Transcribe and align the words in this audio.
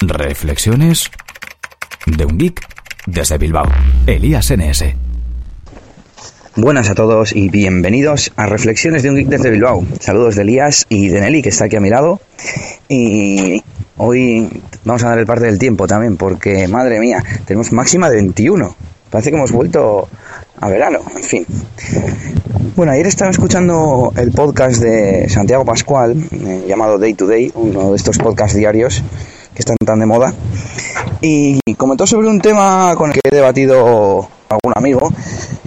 Reflexiones 0.00 1.10
de 2.04 2.26
un 2.26 2.36
geek 2.36 2.60
desde 3.06 3.38
Bilbao. 3.38 3.64
Elías 4.06 4.52
NS. 4.54 4.84
Buenas 6.54 6.90
a 6.90 6.94
todos 6.94 7.34
y 7.34 7.48
bienvenidos 7.48 8.30
a 8.36 8.44
Reflexiones 8.44 9.02
de 9.02 9.08
un 9.08 9.16
geek 9.16 9.28
desde 9.28 9.50
Bilbao. 9.50 9.86
Saludos 9.98 10.36
de 10.36 10.42
Elías 10.42 10.84
y 10.90 11.08
de 11.08 11.22
Nelly 11.22 11.40
que 11.40 11.48
está 11.48 11.64
aquí 11.64 11.76
a 11.76 11.80
mi 11.80 11.88
lado. 11.88 12.20
Y 12.90 13.62
hoy 13.96 14.60
vamos 14.84 15.02
a 15.02 15.08
dar 15.08 15.18
el 15.18 15.24
parte 15.24 15.46
del 15.46 15.58
tiempo 15.58 15.86
también 15.86 16.18
porque, 16.18 16.68
madre 16.68 17.00
mía, 17.00 17.24
tenemos 17.46 17.72
máxima 17.72 18.10
de 18.10 18.16
21. 18.16 18.76
Parece 19.08 19.30
que 19.30 19.36
hemos 19.36 19.52
vuelto 19.52 20.10
a 20.60 20.68
verano, 20.68 21.00
en 21.16 21.24
fin. 21.24 21.46
Bueno, 22.76 22.92
ayer 22.92 23.06
estaba 23.06 23.30
escuchando 23.30 24.12
el 24.14 24.30
podcast 24.32 24.82
de 24.82 25.26
Santiago 25.30 25.64
Pascual, 25.64 26.16
eh, 26.32 26.66
llamado 26.68 26.98
Day 26.98 27.14
to 27.14 27.26
Day, 27.26 27.50
uno 27.54 27.92
de 27.92 27.96
estos 27.96 28.18
podcasts 28.18 28.54
diarios 28.54 29.02
que 29.56 29.62
están 29.62 29.76
tan 29.84 29.98
de 29.98 30.06
moda, 30.06 30.34
y 31.22 31.58
comentó 31.76 32.06
sobre 32.06 32.28
un 32.28 32.40
tema 32.40 32.94
con 32.96 33.10
el 33.10 33.14
que 33.14 33.20
he 33.24 33.34
debatido 33.34 34.28
algún 34.48 34.72
amigo, 34.76 35.10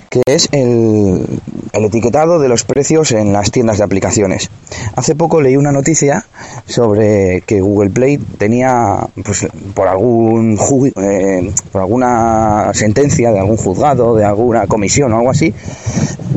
que 0.09 0.21
es 0.25 0.47
el, 0.51 1.41
el, 1.73 1.85
etiquetado 1.85 2.39
de 2.39 2.49
los 2.49 2.63
precios 2.63 3.11
en 3.11 3.33
las 3.33 3.51
tiendas 3.51 3.79
de 3.79 3.83
aplicaciones. 3.83 4.49
Hace 4.95 5.15
poco 5.15 5.41
leí 5.41 5.57
una 5.57 5.71
noticia 5.71 6.25
sobre 6.65 7.41
que 7.41 7.61
Google 7.61 7.89
Play 7.89 8.17
tenía, 8.17 9.07
pues, 9.23 9.47
por 9.73 9.87
algún 9.87 10.57
eh, 10.95 11.51
por 11.71 11.81
alguna 11.81 12.71
sentencia 12.73 13.31
de 13.31 13.39
algún 13.39 13.57
juzgado, 13.57 14.15
de 14.15 14.23
alguna 14.23 14.67
comisión 14.67 15.13
o 15.13 15.17
algo 15.17 15.31
así, 15.31 15.53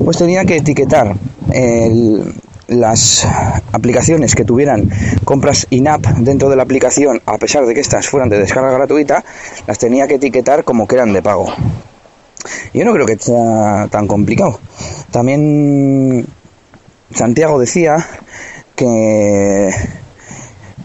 pues 0.05 0.17
tenía 0.17 0.45
que 0.45 0.57
etiquetar 0.57 1.15
el, 1.53 2.35
las 2.73 3.27
aplicaciones 3.73 4.35
que 4.35 4.45
tuvieran 4.45 4.91
compras 5.25 5.67
in-app 5.71 6.05
dentro 6.19 6.49
de 6.49 6.57
la 6.57 6.63
aplicación, 6.63 7.21
a 7.27 7.39
pesar 7.39 7.67
de 7.67 7.75
que 7.75 7.81
estas 7.81 8.09
fueran 8.09 8.29
de 8.29 8.39
descarga 8.39 8.71
gratuita, 8.71 9.25
las 9.67 9.79
tenía 9.79 10.07
que 10.09 10.15
etiquetar 10.15 10.65
como 10.65 10.87
que 10.87 10.97
eran 10.97 11.13
de 11.13 11.23
pago. 11.23 11.53
Yo 12.75 12.85
no 12.85 12.93
creo 12.93 13.07
que 13.07 13.19
sea 13.19 13.87
tan 13.91 14.07
complicado. 14.07 14.59
También 15.11 16.27
Santiago 17.15 17.59
decía 17.59 18.07
que 18.75 19.71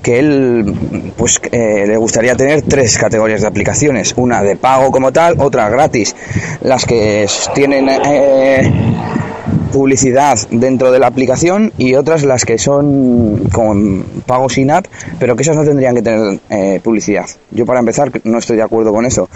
que 0.07 0.19
él 0.19 1.11
pues 1.17 1.41
eh, 1.51 1.83
le 1.85 1.97
gustaría 1.97 2.33
tener 2.35 2.61
tres 2.61 2.97
categorías 2.97 3.41
de 3.41 3.47
aplicaciones 3.47 4.13
una 4.15 4.41
de 4.41 4.55
pago 4.55 4.89
como 4.89 5.11
tal 5.11 5.35
otra 5.37 5.67
gratis 5.67 6.15
las 6.61 6.85
que 6.85 7.27
tienen 7.53 7.89
eh, 7.89 8.71
publicidad 9.67 10.37
dentro 10.51 10.91
de 10.91 10.99
la 10.99 11.07
aplicación 11.07 11.71
y 11.77 11.95
otras 11.95 12.23
las 12.23 12.45
que 12.45 12.57
son 12.57 13.43
con 13.51 14.03
pago 14.25 14.49
sin 14.49 14.71
app, 14.71 14.85
pero 15.19 15.35
que 15.35 15.43
esas 15.43 15.55
no 15.55 15.63
tendrían 15.63 15.95
que 15.95 16.01
tener 16.01 16.39
eh, 16.49 16.79
publicidad. 16.83 17.25
Yo 17.51 17.65
para 17.65 17.79
empezar 17.79 18.11
no 18.23 18.37
estoy 18.37 18.57
de 18.57 18.63
acuerdo 18.63 18.91
con 18.91 19.05
eso, 19.05 19.29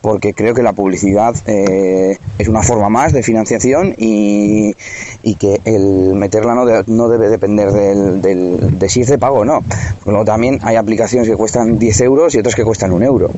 porque 0.00 0.34
creo 0.34 0.54
que 0.54 0.62
la 0.62 0.72
publicidad 0.72 1.34
eh, 1.46 2.18
es 2.38 2.48
una 2.48 2.62
forma 2.62 2.88
más 2.88 3.12
de 3.12 3.22
financiación 3.22 3.94
y, 3.98 4.74
y 5.22 5.34
que 5.34 5.60
el 5.64 6.14
meterla 6.14 6.54
no, 6.54 6.66
de, 6.66 6.84
no 6.86 7.08
debe 7.08 7.28
depender 7.28 7.72
del, 7.72 8.78
de 8.78 8.88
si 8.88 9.00
es 9.00 9.08
de 9.08 9.18
pago 9.18 9.38
o 9.38 9.44
no. 9.44 9.62
Luego 10.06 10.24
también 10.24 10.58
hay 10.62 10.76
aplicaciones 10.76 11.28
que 11.28 11.36
cuestan 11.36 11.78
10 11.78 12.00
euros 12.02 12.34
y 12.34 12.38
otras 12.38 12.54
que 12.54 12.64
cuestan 12.64 12.92
un 12.92 13.02
euro. 13.02 13.30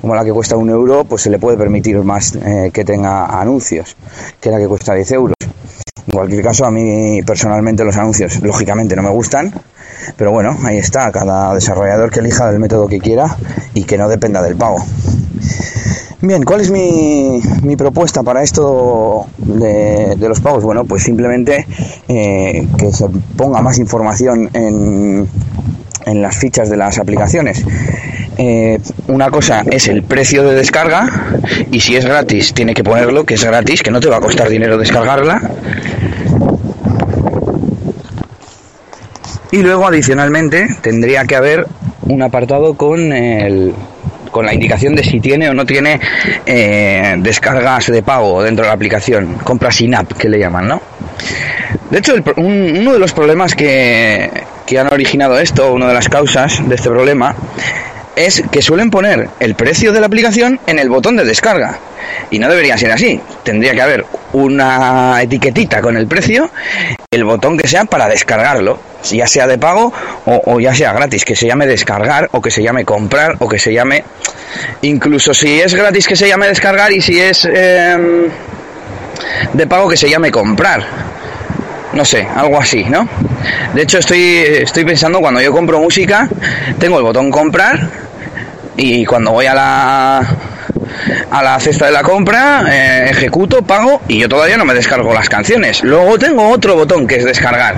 Como 0.00 0.14
la 0.14 0.24
que 0.24 0.32
cuesta 0.32 0.56
un 0.56 0.70
euro, 0.70 1.04
pues 1.04 1.22
se 1.22 1.30
le 1.30 1.38
puede 1.38 1.56
permitir 1.56 1.96
más 2.02 2.36
eh, 2.36 2.70
que 2.72 2.84
tenga 2.84 3.40
anuncios 3.40 3.96
que 4.40 4.50
la 4.50 4.58
que 4.58 4.68
cuesta 4.68 4.94
10 4.94 5.12
euros. 5.12 5.34
En 6.08 6.14
cualquier 6.14 6.42
caso, 6.42 6.64
a 6.64 6.70
mí 6.70 7.20
personalmente 7.22 7.84
los 7.84 7.94
anuncios, 7.98 8.40
lógicamente, 8.40 8.96
no 8.96 9.02
me 9.02 9.10
gustan, 9.10 9.52
pero 10.16 10.32
bueno, 10.32 10.56
ahí 10.64 10.78
está, 10.78 11.12
cada 11.12 11.54
desarrollador 11.54 12.10
que 12.10 12.20
elija 12.20 12.48
el 12.48 12.58
método 12.58 12.88
que 12.88 12.98
quiera 12.98 13.36
y 13.74 13.84
que 13.84 13.98
no 13.98 14.08
dependa 14.08 14.40
del 14.40 14.56
pago. 14.56 14.78
Bien, 16.22 16.44
¿cuál 16.44 16.62
es 16.62 16.70
mi, 16.70 17.76
propuesta 17.76 18.22
para 18.22 18.42
esto 18.42 19.26
de, 19.36 20.16
los 20.18 20.40
pagos? 20.40 20.64
Bueno, 20.64 20.86
pues 20.86 21.02
simplemente 21.02 21.66
eh, 22.08 22.66
que 22.78 22.90
se 22.90 23.06
ponga 23.36 23.60
más 23.60 23.78
información 23.78 24.48
en, 24.54 25.28
en 26.06 26.22
las 26.22 26.38
fichas 26.38 26.70
de 26.70 26.78
las 26.78 26.98
aplicaciones. 26.98 27.62
Eh, 28.40 28.78
una 29.08 29.30
cosa 29.30 29.64
es 29.68 29.88
el 29.88 30.04
precio 30.04 30.44
de 30.44 30.54
descarga 30.54 31.10
y 31.72 31.80
si 31.80 31.96
es 31.96 32.04
gratis 32.04 32.54
tiene 32.54 32.72
que 32.72 32.84
ponerlo 32.84 33.24
que 33.24 33.34
es 33.34 33.44
gratis, 33.44 33.82
que 33.82 33.90
no 33.90 33.98
te 33.98 34.08
va 34.08 34.18
a 34.18 34.20
costar 34.20 34.48
dinero 34.48 34.78
descargarla. 34.78 35.40
Y 39.50 39.62
luego 39.62 39.86
adicionalmente 39.86 40.68
tendría 40.82 41.24
que 41.24 41.36
haber 41.36 41.66
un 42.02 42.22
apartado 42.22 42.74
con 42.74 43.12
el, 43.12 43.72
con 44.30 44.46
la 44.46 44.54
indicación 44.54 44.94
de 44.94 45.04
si 45.04 45.20
tiene 45.20 45.48
o 45.48 45.54
no 45.54 45.64
tiene 45.64 46.00
eh, 46.46 47.14
descargas 47.18 47.86
de 47.86 48.02
pago 48.02 48.42
dentro 48.42 48.64
de 48.64 48.68
la 48.68 48.74
aplicación, 48.74 49.34
compras 49.44 49.76
sin 49.76 49.94
app 49.94 50.12
que 50.12 50.28
le 50.28 50.38
llaman, 50.38 50.68
¿no? 50.68 50.82
De 51.90 51.98
hecho, 51.98 52.14
uno 52.36 52.92
de 52.92 52.98
los 52.98 53.12
problemas 53.12 53.54
que, 53.54 54.30
que 54.66 54.78
han 54.78 54.92
originado 54.92 55.38
esto, 55.38 55.72
una 55.72 55.88
de 55.88 55.94
las 55.94 56.08
causas 56.08 56.68
de 56.68 56.74
este 56.74 56.90
problema, 56.90 57.34
es 58.16 58.42
que 58.50 58.60
suelen 58.60 58.90
poner 58.90 59.30
el 59.40 59.54
precio 59.54 59.92
de 59.92 60.00
la 60.00 60.06
aplicación 60.06 60.60
en 60.66 60.78
el 60.78 60.90
botón 60.90 61.16
de 61.16 61.24
descarga. 61.24 61.78
Y 62.30 62.38
no 62.38 62.48
debería 62.48 62.76
ser 62.76 62.92
así. 62.92 63.20
Tendría 63.42 63.72
que 63.72 63.82
haber 63.82 64.06
una 64.32 65.22
etiquetita 65.22 65.80
con 65.80 65.96
el 65.96 66.06
precio, 66.06 66.50
el 67.10 67.24
botón 67.24 67.56
que 67.56 67.66
sea 67.66 67.84
para 67.84 68.08
descargarlo, 68.08 68.78
ya 69.10 69.26
sea 69.26 69.46
de 69.46 69.58
pago 69.58 69.92
o, 70.26 70.60
ya 70.60 70.74
sea 70.74 70.92
gratis, 70.92 71.24
que 71.24 71.34
se 71.34 71.46
llame 71.46 71.66
descargar 71.66 72.28
o 72.32 72.40
que 72.40 72.50
se 72.50 72.62
llame 72.62 72.84
comprar 72.84 73.36
o 73.38 73.48
que 73.48 73.58
se 73.58 73.72
llame... 73.72 74.04
Incluso 74.82 75.34
si 75.34 75.60
es 75.60 75.74
gratis 75.74 76.06
que 76.06 76.16
se 76.16 76.28
llame 76.28 76.48
descargar 76.48 76.92
y 76.92 77.00
si 77.00 77.18
es 77.20 77.46
eh, 77.50 78.28
de 79.52 79.66
pago 79.66 79.88
que 79.88 79.96
se 79.96 80.08
llame 80.08 80.30
comprar 80.30 80.86
no 81.92 82.04
sé, 82.04 82.26
algo 82.36 82.60
así, 82.60 82.84
¿no? 82.84 83.08
De 83.74 83.82
hecho, 83.82 83.98
estoy, 83.98 84.20
estoy 84.22 84.84
pensando 84.84 85.20
cuando 85.20 85.40
yo 85.40 85.52
compro 85.52 85.80
música, 85.80 86.28
tengo 86.78 86.98
el 86.98 87.02
botón 87.02 87.30
comprar 87.30 87.88
y 88.76 89.04
cuando 89.04 89.32
voy 89.32 89.46
a 89.46 89.54
la 89.54 90.20
a 91.30 91.42
la 91.42 91.58
cesta 91.60 91.86
de 91.86 91.92
la 91.92 92.02
compra, 92.02 92.64
eh, 92.70 93.10
ejecuto, 93.10 93.62
pago 93.62 94.02
y 94.08 94.18
yo 94.18 94.28
todavía 94.28 94.56
no 94.56 94.64
me 94.64 94.74
descargo 94.74 95.12
las 95.14 95.28
canciones. 95.28 95.82
Luego 95.82 96.18
tengo 96.18 96.48
otro 96.48 96.74
botón 96.74 97.06
que 97.06 97.16
es 97.16 97.24
descargar. 97.24 97.76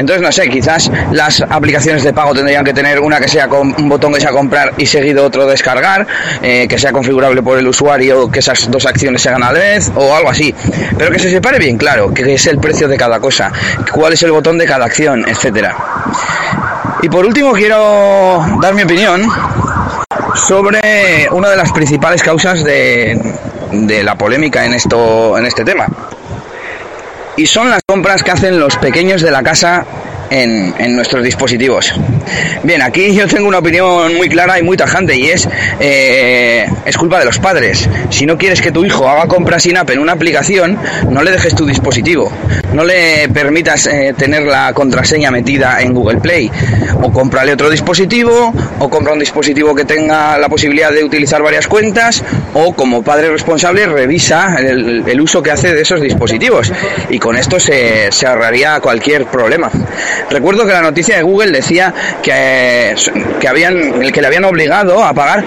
Entonces, 0.00 0.22
no 0.22 0.32
sé, 0.32 0.48
quizás 0.48 0.90
las 1.12 1.42
aplicaciones 1.42 2.02
de 2.02 2.14
pago 2.14 2.34
tendrían 2.34 2.64
que 2.64 2.72
tener 2.72 3.00
una 3.00 3.20
que 3.20 3.28
sea 3.28 3.48
con 3.48 3.74
un 3.78 3.88
botón 3.88 4.14
que 4.14 4.20
sea 4.20 4.30
comprar 4.30 4.72
y 4.78 4.86
seguido 4.86 5.26
otro 5.26 5.46
descargar, 5.46 6.06
eh, 6.40 6.66
que 6.66 6.78
sea 6.78 6.90
configurable 6.90 7.42
por 7.42 7.58
el 7.58 7.68
usuario, 7.68 8.30
que 8.30 8.38
esas 8.38 8.70
dos 8.70 8.86
acciones 8.86 9.20
se 9.20 9.28
hagan 9.28 9.42
a 9.42 9.52
la 9.52 9.58
vez 9.58 9.92
o 9.94 10.14
algo 10.14 10.30
así. 10.30 10.54
Pero 10.96 11.10
que 11.10 11.18
se 11.18 11.30
separe 11.30 11.58
bien 11.58 11.76
claro, 11.76 12.14
que 12.14 12.32
es 12.32 12.46
el 12.46 12.58
precio 12.58 12.88
de 12.88 12.96
cada 12.96 13.20
cosa, 13.20 13.52
cuál 13.92 14.14
es 14.14 14.22
el 14.22 14.32
botón 14.32 14.56
de 14.56 14.64
cada 14.64 14.86
acción, 14.86 15.28
etcétera. 15.28 15.76
Y 17.02 17.08
por 17.10 17.26
último 17.26 17.52
quiero 17.52 18.42
dar 18.60 18.74
mi 18.74 18.82
opinión 18.82 19.22
sobre 20.34 21.28
una 21.30 21.50
de 21.50 21.56
las 21.56 21.70
principales 21.70 22.20
causas 22.22 22.64
de, 22.64 23.16
de 23.70 24.02
la 24.02 24.16
polémica 24.16 24.64
en 24.64 24.74
esto 24.74 25.38
en 25.38 25.46
este 25.46 25.64
tema 25.64 25.86
y 27.36 27.46
son 27.46 27.70
las 27.70 27.80
compras 27.86 28.22
que 28.24 28.32
hacen 28.32 28.58
los 28.58 28.76
pequeños 28.76 29.22
de 29.22 29.30
la 29.30 29.42
casa 29.42 29.86
en, 30.30 30.74
en, 30.78 30.96
nuestros 30.96 31.22
dispositivos. 31.22 31.94
Bien, 32.62 32.82
aquí 32.82 33.14
yo 33.14 33.26
tengo 33.26 33.48
una 33.48 33.58
opinión 33.58 34.16
muy 34.16 34.28
clara 34.28 34.58
y 34.58 34.62
muy 34.62 34.76
tajante 34.76 35.16
y 35.16 35.26
es 35.26 35.48
eh, 35.78 36.66
es 36.84 36.96
culpa 36.96 37.18
de 37.18 37.24
los 37.24 37.38
padres. 37.38 37.88
Si 38.10 38.26
no 38.26 38.36
quieres 38.38 38.60
que 38.60 38.72
tu 38.72 38.84
hijo 38.84 39.08
haga 39.08 39.26
compras 39.26 39.62
sin 39.62 39.76
app 39.76 39.90
en 39.90 39.98
una 39.98 40.12
aplicación, 40.12 40.78
no 41.08 41.22
le 41.22 41.30
dejes 41.30 41.54
tu 41.54 41.66
dispositivo, 41.66 42.30
no 42.72 42.84
le 42.84 43.28
permitas 43.28 43.86
eh, 43.86 44.14
tener 44.16 44.42
la 44.42 44.72
contraseña 44.72 45.30
metida 45.30 45.80
en 45.80 45.94
Google 45.94 46.18
Play. 46.18 46.50
O 47.02 47.12
cómprale 47.12 47.52
otro 47.52 47.70
dispositivo, 47.70 48.52
o 48.78 48.90
compra 48.90 49.12
un 49.12 49.18
dispositivo 49.18 49.74
que 49.74 49.84
tenga 49.84 50.38
la 50.38 50.48
posibilidad 50.48 50.92
de 50.92 51.02
utilizar 51.02 51.42
varias 51.42 51.66
cuentas, 51.66 52.22
o 52.52 52.74
como 52.74 53.02
padre 53.02 53.30
responsable 53.30 53.86
revisa 53.86 54.56
el, 54.58 55.04
el 55.06 55.20
uso 55.20 55.42
que 55.42 55.50
hace 55.50 55.74
de 55.74 55.82
esos 55.82 56.00
dispositivos. 56.00 56.72
Y 57.08 57.18
con 57.18 57.36
esto 57.36 57.58
se, 57.58 58.12
se 58.12 58.26
ahorraría 58.26 58.80
cualquier 58.80 59.26
problema. 59.26 59.70
Recuerdo 60.30 60.66
que 60.66 60.72
la 60.72 60.82
noticia 60.82 61.16
de 61.16 61.22
Google 61.22 61.52
decía 61.52 61.94
que, 62.22 62.94
que, 63.40 63.48
habían, 63.48 64.00
que 64.12 64.20
le 64.20 64.26
habían 64.26 64.44
obligado 64.44 65.02
a 65.02 65.12
pagar 65.14 65.44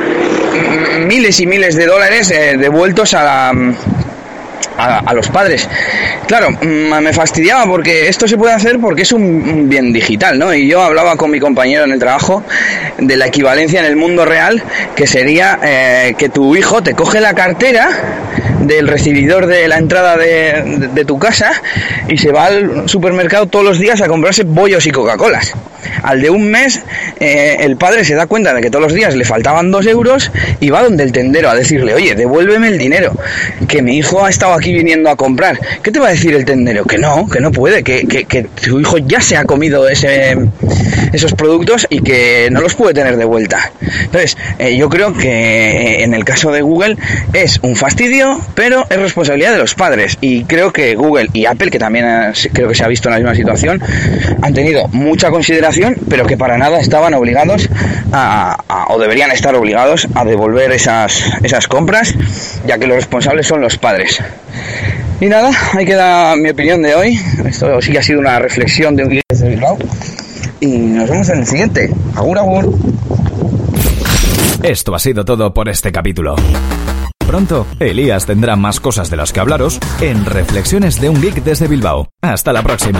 miles 1.06 1.40
y 1.40 1.48
miles 1.48 1.76
de 1.76 1.86
dólares 1.86 2.32
eh, 2.32 2.58
devueltos 2.58 3.14
a 3.14 3.24
la, 3.24 3.54
a, 4.78 5.14
los 5.14 5.30
padres. 5.30 5.68
Claro, 6.28 6.52
me 6.52 7.14
fastidiaba 7.14 7.66
porque 7.66 8.08
esto 8.08 8.28
se 8.28 8.38
puede 8.38 8.54
hacer 8.54 8.80
porque 8.80 9.04
es 9.04 9.12
un 9.12 9.70
bien 9.70 9.94
digital, 9.94 10.40
¿no? 10.40 10.54
Y 10.54 10.68
yo 10.68 10.82
hablaba 10.82 11.16
con 11.16 11.32
mi 11.32 11.40
compañero 11.40 11.84
en 11.84 11.92
el 11.92 12.00
trabajo 12.00 12.44
de 12.98 13.18
la 13.18 13.28
equivalencia 13.28 13.80
en 13.80 13.86
el 13.86 13.96
mundo 13.96 14.26
real, 14.26 14.64
que 14.96 15.08
sería 15.08 15.60
eh, 15.64 16.16
que 16.18 16.30
tu 16.30 16.56
hijo 16.56 16.82
te 16.82 16.94
coge 16.94 17.20
la 17.20 17.34
cartera 17.34 17.90
del 18.62 18.88
recibidor 18.88 19.46
de 19.46 19.68
la 19.68 19.78
entrada 19.78 20.16
de, 20.16 20.64
de, 20.78 20.88
de 20.88 21.06
tu 21.06 21.20
casa 21.20 21.52
y 22.08 22.18
se 22.18 22.32
va 22.32 22.46
al 22.46 22.88
supermercado 22.88 23.48
todos 23.48 23.66
los 23.66 23.80
días 23.80 24.02
a 24.02 24.08
comprarse 24.08 24.44
bollos 24.44 24.86
y 24.86 24.92
Coca-Colas. 24.92 25.54
Al 26.02 26.22
de 26.22 26.30
un 26.30 26.50
mes, 26.50 26.82
eh, 27.20 27.58
el 27.62 27.78
padre 27.78 28.04
se 28.06 28.16
da 28.16 28.28
cuenta 28.28 28.54
de 28.54 28.62
que 28.62 28.70
todos 28.70 28.84
los 28.84 28.94
días 28.94 29.16
le 29.16 29.26
faltaban 29.26 29.72
dos 29.72 29.86
euros 29.86 30.32
y 30.60 30.70
va 30.70 30.84
donde 30.84 31.04
el 31.04 31.12
tendero 31.12 31.50
a 31.50 31.56
decirle, 31.56 31.94
oye, 31.94 32.16
devuélveme 32.16 32.68
el 32.68 32.78
dinero, 32.78 33.16
que 33.68 33.82
mi 33.82 33.98
hijo 33.98 34.26
ha 34.26 34.30
estado 34.30 34.54
aquí 34.54 34.74
viniendo 34.74 35.10
a 35.10 35.16
comprar. 35.16 35.60
¿Qué 35.82 35.92
te 35.92 36.00
va 36.00 36.08
a 36.08 36.12
decir 36.12 36.34
el 36.34 36.46
tendero? 36.46 36.86
Que 36.86 36.98
no, 36.98 37.28
que 37.30 37.40
no 37.40 37.52
puede, 37.52 37.84
que, 37.84 38.08
que, 38.08 38.26
que 38.26 38.44
tu 38.44 38.80
hijo 38.80 38.98
ya 38.98 39.22
se 39.22 39.38
ha 39.38 39.46
comido 39.46 39.88
ese, 39.88 40.38
esos 41.14 41.34
productos 41.34 41.88
y 41.90 42.02
que 42.02 42.50
no 42.52 42.62
los 42.62 42.76
puede 42.76 42.94
tener 42.94 43.18
de 43.18 43.26
vuelta. 43.26 43.72
Entonces, 44.04 44.38
eh, 44.60 44.76
yo 44.76 44.90
creo 44.90 45.14
que 45.14 45.30
eh, 45.30 46.04
en 46.04 46.14
el 46.14 46.26
caso 46.26 46.52
de 46.52 46.62
Google 46.62 46.98
es 47.34 47.60
un 47.62 47.76
fastidio, 47.76 48.40
pero 48.56 48.86
es 48.90 48.98
responsabilidad 48.98 49.54
de 49.54 49.60
los 49.60 49.76
padres. 49.76 50.18
Y 50.22 50.44
creo 50.46 50.74
que 50.74 50.96
Google 50.96 51.30
y 51.34 51.46
Apple, 51.46 51.70
que 51.70 51.80
también 51.80 52.06
creo 52.52 52.68
que 52.68 52.76
se 52.76 52.84
ha 52.84 52.88
visto 52.88 53.10
en 53.10 53.14
la 53.14 53.20
misma 53.20 53.36
situación, 53.36 53.82
han 54.42 54.54
tenido 54.54 54.88
mucha 54.90 55.30
consideración, 55.30 55.73
pero 56.10 56.26
que 56.26 56.38
para 56.38 56.58
nada 56.58 56.80
estaban 56.80 57.14
obligados 57.14 57.70
a, 58.12 58.58
o 58.90 59.00
deberían 59.00 59.32
estar 59.32 59.56
obligados 59.56 60.08
a 60.16 60.26
devolver 60.26 60.72
esas, 60.72 61.24
esas 61.44 61.68
compras, 61.68 62.14
ya 62.66 62.78
que 62.78 62.88
los 62.88 62.98
responsables 62.98 63.48
son 63.48 63.62
los 63.62 63.78
padres. 63.78 64.22
Y 65.20 65.28
nada, 65.28 65.52
ahí 65.74 65.86
queda 65.86 66.36
mi 66.36 66.50
opinión 66.50 66.82
de 66.82 66.96
hoy. 66.96 67.20
Esto 67.46 67.82
sí 67.82 67.92
que 67.92 68.00
ha 68.00 68.04
sido 68.04 68.20
una 68.20 68.40
reflexión 68.40 68.96
de 68.96 69.04
un 69.04 69.10
de 69.10 69.50
Bilbao. 69.50 69.78
Y 70.60 70.68
nos 70.68 71.10
vemos 71.10 71.30
en 71.30 71.40
el 71.40 71.48
siguiente. 71.48 71.90
Agur, 72.16 72.38
agur. 72.38 72.78
Esto 74.64 74.96
ha 74.96 75.00
sido 75.00 75.26
todo 75.26 75.54
por 75.54 75.70
este 75.70 75.92
capítulo. 75.92 76.36
Pronto, 77.26 77.66
Elías 77.80 78.26
tendrá 78.26 78.56
más 78.56 78.80
cosas 78.80 79.10
de 79.10 79.18
las 79.18 79.34
que 79.34 79.40
hablaros 79.40 79.80
en 80.02 80.26
Reflexiones 80.26 81.00
de 81.00 81.10
un 81.10 81.22
Geek 81.22 81.44
desde 81.44 81.68
Bilbao. 81.68 82.10
Hasta 82.22 82.54
la 82.54 82.62
próxima. 82.62 83.00